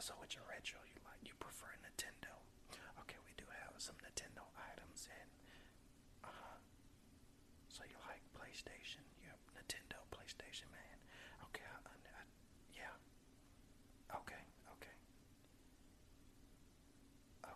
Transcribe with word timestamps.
so 0.00 0.14
your 0.30 0.46
retro 0.46 0.78
you 0.86 0.98
like? 1.04 1.20
You 1.26 1.34
prefer 1.40 1.70
Nintendo? 1.82 2.32
Okay, 3.04 3.18
we 3.26 3.32
do 3.36 3.44
have 3.64 3.74
some 3.78 3.96
Nintendo 4.04 4.46
items 4.54 5.08
and 5.10 5.30
uh 6.24 6.58
so 7.68 7.82
you 7.88 7.96
like 8.06 8.22
PlayStation? 8.34 9.02
You're 9.22 9.34
a 9.34 9.42
Nintendo 9.58 9.98
PlayStation 10.14 10.70
man. 10.70 10.98
Okay, 11.50 11.66
I, 11.66 11.78
I, 11.82 11.94
I, 11.94 12.22
yeah. 12.74 12.94
Okay, 14.22 14.42
okay. 14.78 14.96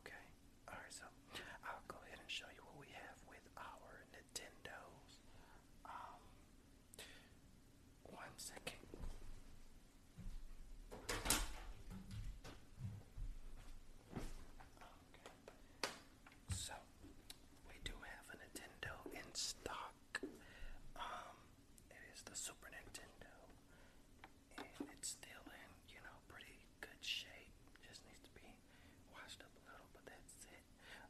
Okay. 0.00 0.24
Alright, 0.68 0.92
so 0.92 1.04
I'll 1.64 1.84
go 1.88 1.96
ahead 2.06 2.18
and 2.20 2.30
show 2.30 2.48
you 2.56 2.62
what 2.64 2.78
we 2.80 2.88
have 2.96 3.18
with 3.28 3.44
our 3.56 4.04
Nintendos. 4.16 5.20
Um 5.84 6.20
one 8.08 8.34
second. 8.36 8.76
So, 16.54 16.74
we 17.68 17.76
do 17.84 17.92
have 17.96 18.26
a 18.32 18.36
Nintendo 18.42 18.94
in 19.14 19.26
stock. 19.34 19.94
Um, 20.96 21.36
it 21.90 22.02
is 22.14 22.22
the 22.26 22.34
Super 22.36 22.68
Nintendo, 22.70 23.32
and 24.58 24.86
it's 24.94 25.16
still 25.16 25.44
in, 25.50 25.70
you 25.88 26.00
know, 26.04 26.16
pretty 26.28 26.58
good 26.80 27.00
shape. 27.00 27.54
Just 27.86 28.02
needs 28.06 28.22
to 28.26 28.32
be 28.36 28.46
washed 29.14 29.40
up 29.42 29.52
a 29.54 29.62
little, 29.68 29.88
but 29.94 30.04
that's 30.06 30.44
it. 30.50 30.64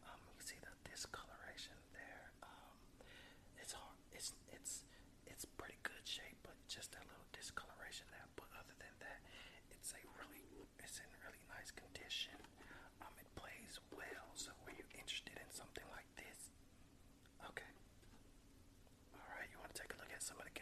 Um, 0.06 0.18
you 0.32 0.40
see 0.42 0.58
the 0.62 0.72
discoloration 0.88 1.76
there. 1.92 2.26
Um, 2.44 2.74
it's 3.60 3.72
hard. 3.74 3.96
It's 4.12 4.32
it's 4.52 4.84
it's 5.26 5.44
pretty 5.58 5.78
good 5.82 6.04
shape, 6.04 6.38
but 6.44 6.56
just 6.68 6.94
a 6.96 7.02
little 7.06 7.28
discoloration 7.32 8.06
there. 8.14 8.28
But 8.36 8.48
other 8.56 8.74
than 8.78 8.94
that, 9.04 9.20
it's 9.72 9.92
a 9.96 10.02
really 10.20 10.66
it's 10.82 10.98
in 11.00 11.10
really 11.24 11.42
nice 11.50 11.70
condition. 11.72 12.36
Um, 13.02 13.12
it 13.20 13.28
plays 13.38 13.80
well. 13.94 14.28
So, 14.34 14.52
were 14.64 14.74
you 14.74 14.84
interested 14.96 15.36
in 15.40 15.48
something 15.50 15.86
like 15.94 16.08
this? 16.16 16.52
Okay. 17.48 17.72
All 19.16 19.30
right. 19.36 19.48
You 19.50 19.58
want 20.38 20.59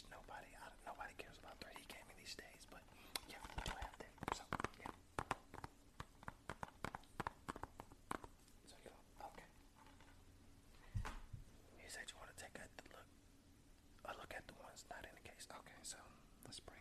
which 0.00 0.08
nobody, 0.08 0.48
I 0.56 0.64
don't, 0.72 0.96
nobody 0.96 1.12
cares 1.20 1.36
about 1.44 1.60
3D 1.60 1.84
gaming 1.92 2.16
these 2.16 2.32
days. 2.32 2.64
But 2.72 2.80
yeah, 3.28 3.36
I 3.44 3.60
do 3.68 3.72
have 3.76 3.92
that. 4.00 4.12
So 4.32 4.44
yeah. 4.80 4.88
So 8.64 8.76
you. 8.80 8.92
Okay. 9.20 9.48
You 11.76 11.88
said 11.92 12.08
you 12.08 12.16
want 12.16 12.32
to 12.32 12.38
take 12.40 12.56
a 12.56 12.64
look, 12.96 13.08
a 14.08 14.12
look 14.16 14.32
at 14.32 14.48
the 14.48 14.56
ones 14.64 14.88
not 14.88 15.04
in 15.04 15.12
the 15.20 15.24
case. 15.28 15.44
Okay, 15.52 15.76
so 15.84 16.00
let's 16.48 16.60
bring 16.64 16.80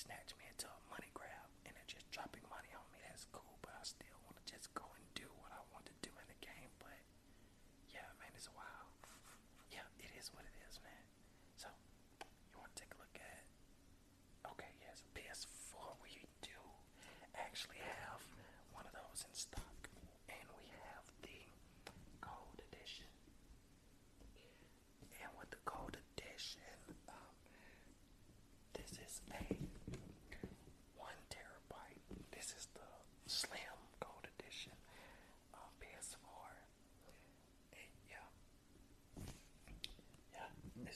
snatch 0.00 0.32
me 0.40 0.48
into 0.48 0.64
a 0.64 0.80
money 0.88 1.12
grab 1.12 1.48
and 1.68 1.76
they're 1.76 1.90
just 1.92 2.08
dropping 2.08 2.40
money 2.48 2.72
on 2.72 2.84
me. 2.88 3.04
That's 3.04 3.28
cool, 3.28 3.60
but 3.60 3.76
I 3.76 3.84
still 3.84 4.16
want 4.24 4.40
to 4.40 4.44
just 4.48 4.72
go 4.72 4.88
and 4.96 5.04
do 5.12 5.28
what 5.44 5.52
I 5.52 5.60
want 5.76 5.84
to 5.92 5.96
do 6.00 6.08
in 6.16 6.26
the 6.32 6.40
game. 6.40 6.72
But 6.80 6.96
yeah, 7.92 8.08
man, 8.16 8.32
it's 8.32 8.48
wild. 8.56 8.88
Yeah, 9.68 9.84
it 10.00 10.08
is 10.16 10.32
what 10.32 10.48
it 10.48 10.56
is, 10.64 10.80
man. 10.80 11.04
So 11.60 11.68
you 12.48 12.56
want 12.56 12.72
to 12.72 12.78
take 12.80 12.92
a 12.96 12.98
look 13.00 13.12
at? 13.20 13.44
Okay, 14.56 14.72
yes, 14.80 15.04
PS4. 15.12 16.00
We 16.00 16.24
do 16.40 16.56
actually 17.36 17.84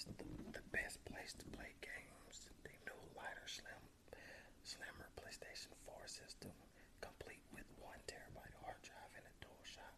the, 0.06 0.25
the 0.52 0.64
best 0.73 1.00
place 1.08 1.32
to 1.40 1.46
play 1.56 1.73
games. 1.80 2.49
The 2.64 2.75
new 2.87 3.00
lighter, 3.16 3.46
slim, 3.49 3.82
slimmer 4.62 5.08
PlayStation 5.16 5.73
4 5.88 5.94
system, 6.06 6.52
complete 7.00 7.42
with 7.52 7.66
one 7.80 8.00
terabyte 8.08 8.54
hard 8.62 8.80
drive 8.84 9.12
and 9.16 9.26
a 9.26 9.34
DualShock 9.42 9.96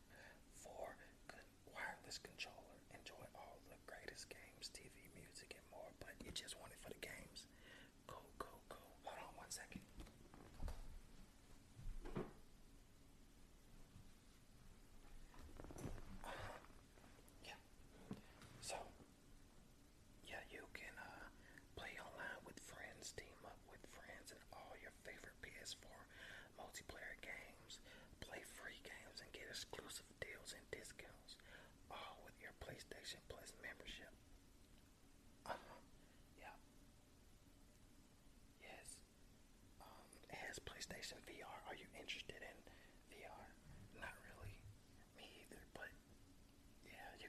4 0.62 0.96
con 1.28 1.42
wireless 1.74 2.18
controller. 2.22 2.76
Enjoy 2.94 3.24
all 3.34 3.58
the 3.68 3.78
greatest 3.90 4.30
games, 4.30 4.70
TV, 4.72 4.94
music, 5.18 5.54
and 5.58 5.66
more. 5.74 5.90
But 6.00 6.14
you 6.24 6.30
just 6.32 6.56
want 6.62 6.72
it 6.72 6.80
for 6.82 6.90
the 6.90 6.95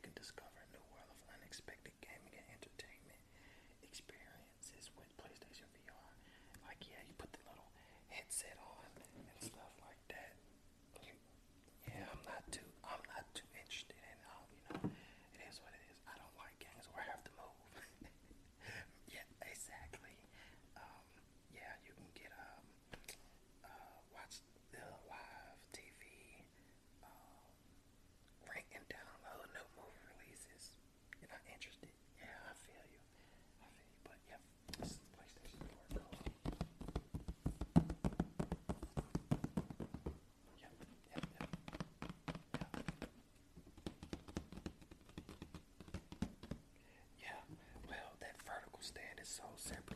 can 0.08 0.14
discover. 0.16 0.67
so 49.38 49.44
simple. 49.56 49.87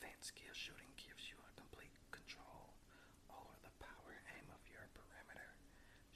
Advanced 0.00 0.32
skill 0.32 0.56
shooting 0.56 0.88
gives 0.96 1.28
you 1.28 1.36
a 1.44 1.52
complete 1.60 1.92
control 2.08 2.72
over 3.28 3.52
the 3.60 3.68
power 3.84 4.16
aim 4.32 4.48
of 4.48 4.64
your 4.72 4.88
perimeter. 4.96 5.52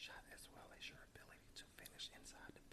Shot 0.00 0.24
as 0.32 0.48
well 0.56 0.64
as 0.72 0.88
your 0.88 1.04
ability 1.12 1.52
to 1.60 1.68
finish 1.76 2.08
inside 2.16 2.48
the 2.56 2.63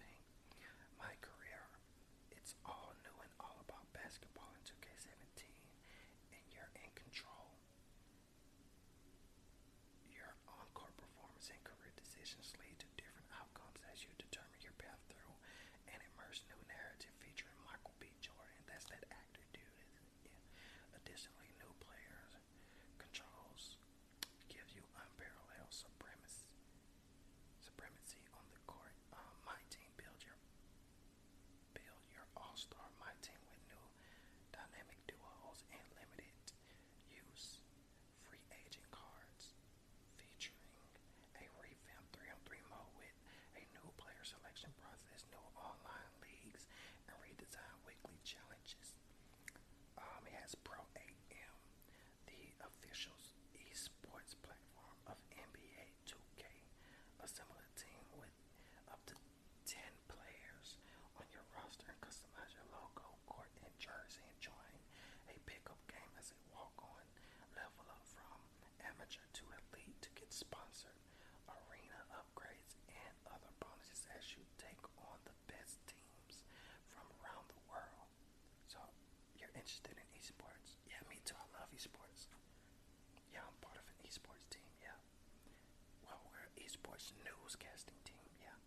sports 86.81 87.13
newscasting 87.21 88.01
team, 88.05 88.25
yeah. 88.41 88.57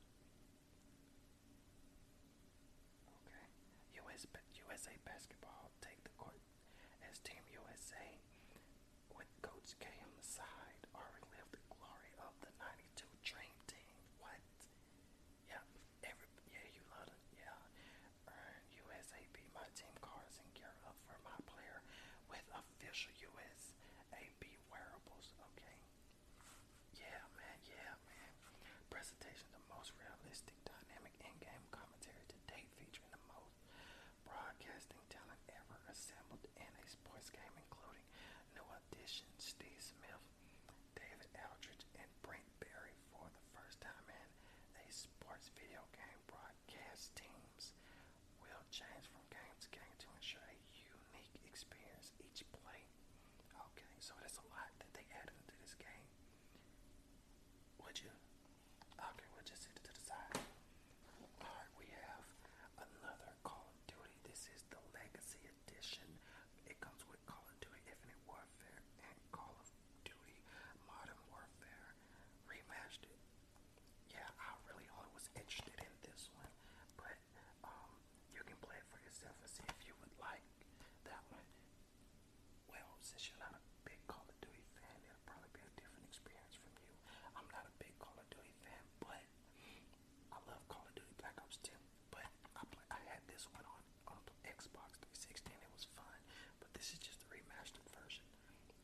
Okay. 3.26 3.42
US, 4.06 4.26
USA 4.70 4.94
basketball 5.04 5.74
take 5.82 5.98
the 6.04 6.14
court 6.16 6.38
as 7.10 7.18
Team 7.26 7.42
USA 7.50 8.06
with 9.18 9.26
Coach 9.42 9.74
K 9.82 9.86
questions, 39.14 39.30
Steve. 39.38 39.73
since 83.04 83.28
you're 83.28 83.40
not 83.44 83.52
a 83.52 83.62
big 83.84 84.00
Call 84.08 84.24
of 84.24 84.36
Duty 84.40 84.64
fan, 84.80 84.96
it'll 85.04 85.28
probably 85.28 85.52
be 85.52 85.60
a 85.60 85.72
different 85.76 86.08
experience 86.08 86.56
from 86.56 86.72
you. 86.80 86.88
I'm 87.36 87.44
not 87.52 87.68
a 87.68 87.74
big 87.76 87.92
Call 88.00 88.16
of 88.16 88.24
Duty 88.32 88.56
fan, 88.64 88.84
but 89.04 89.20
I 90.32 90.38
love 90.48 90.64
Call 90.72 90.84
of 90.88 90.94
Duty 90.96 91.12
Black 91.20 91.36
Ops 91.44 91.60
2. 91.60 91.68
But 92.08 92.24
I, 92.56 92.64
play, 92.72 92.86
I 92.88 93.00
had 93.12 93.20
this 93.28 93.44
one 93.52 93.64
on 93.68 93.82
on 94.08 94.20
Xbox 94.48 94.96
360 95.20 95.52
and 95.52 95.62
it 95.62 95.72
was 95.76 95.84
fun. 95.92 96.18
But 96.64 96.72
this 96.72 96.96
is 96.96 96.98
just 97.00 97.20
the 97.20 97.28
remastered 97.28 97.84
version. 97.92 98.24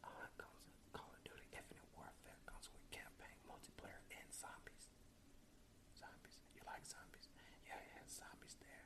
Uh, 0.04 0.28
comes 0.36 0.68
Call 0.92 1.08
of 1.08 1.20
Duty 1.24 1.48
Infinite 1.56 1.88
Warfare 1.96 2.36
comes 2.44 2.68
with 2.72 2.84
campaign, 2.92 3.36
multiplayer, 3.48 4.04
and 4.12 4.28
zombies. 4.32 4.92
Zombies. 5.96 6.44
You 6.52 6.60
like 6.68 6.84
zombies? 6.84 7.32
Yeah, 7.64 7.80
it 7.80 7.92
has 8.00 8.20
zombies 8.20 8.56
there. 8.60 8.79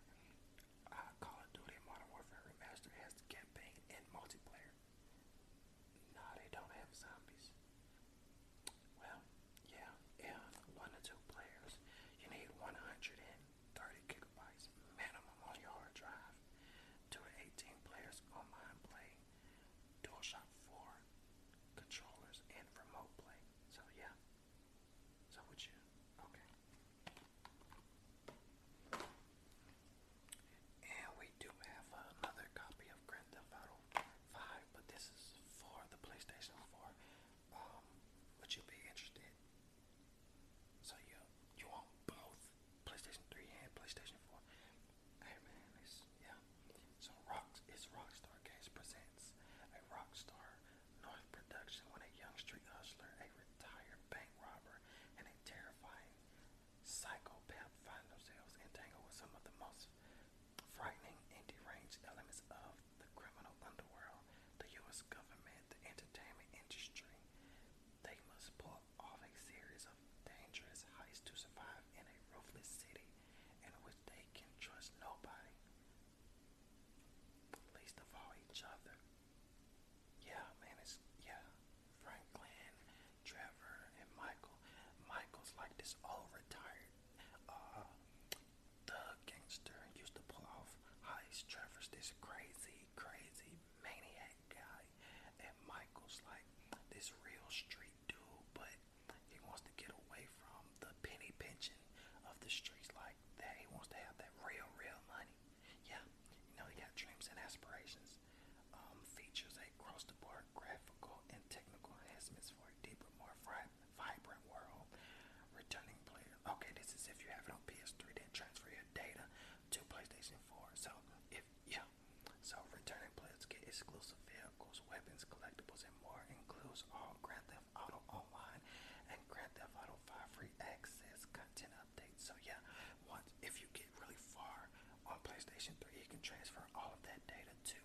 exclusive 123.75 124.23
vehicles, 124.31 124.87
weapons, 124.87 125.27
collectibles, 125.27 125.83
and 125.83 125.91
more. 125.99 126.23
Includes 126.31 126.87
all 126.95 127.19
Grand 127.27 127.43
Theft 127.51 127.67
Auto 127.75 127.99
Online 128.07 128.63
and 129.11 129.19
Grand 129.27 129.51
Theft 129.59 129.75
Auto 129.75 129.99
5 130.07 130.15
free 130.39 130.55
access 130.63 131.27
content 131.35 131.75
updates. 131.83 132.23
So 132.23 132.39
yeah, 132.47 132.63
once 133.11 133.35
if 133.43 133.59
you 133.59 133.67
get 133.75 133.91
really 133.99 134.15
far 134.31 134.71
on 135.11 135.19
PlayStation 135.27 135.75
3, 135.83 135.91
you 135.91 136.07
can 136.07 136.23
transfer 136.23 136.63
all 136.79 136.95
of 136.95 137.03
that 137.03 137.19
data 137.27 137.51
to 137.75 137.79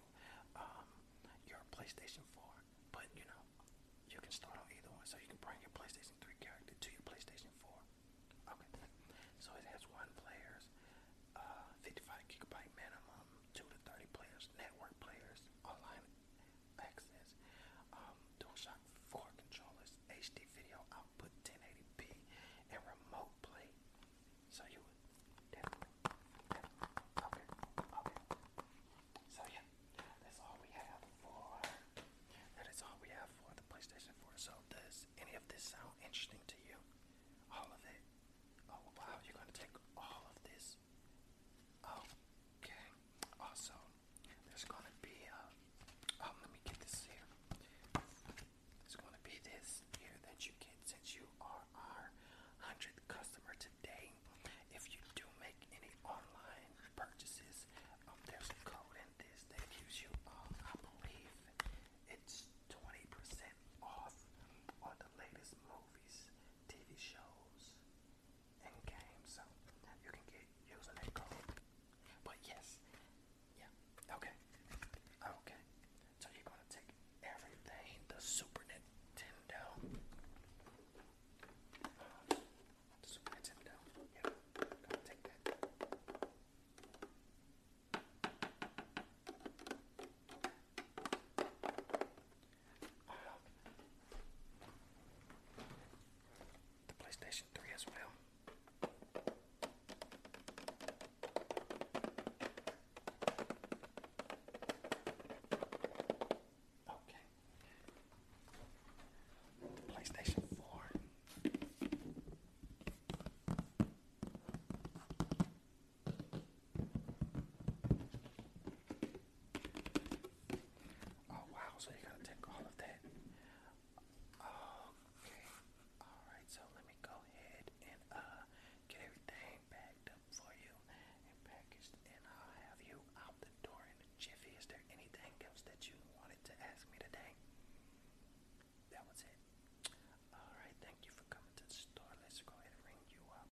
um, 0.62 0.86
your 1.49 1.58
PlayStation 1.73 2.21
4. 2.38 2.45
But 2.93 3.10
you 3.17 3.25
know, 3.25 3.41
you 4.13 4.21
can 4.21 4.30
start 4.30 4.62
on 4.62 4.69
either 4.69 4.93
one, 4.93 5.10
so 5.10 5.17
you 5.17 5.25
can 5.25 5.41
bring 5.41 5.58
your 5.65 5.73
PlayStation. 5.73 5.98